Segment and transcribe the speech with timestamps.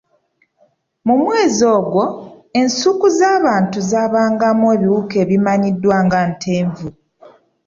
[1.07, 2.05] Mu mwezi ogwo,
[2.59, 6.87] ensuku z'abantu zaabangamu ebiwuka ebimanyiddwa nga Ntenvu.